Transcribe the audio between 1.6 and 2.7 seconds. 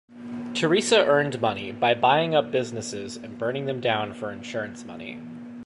by buying up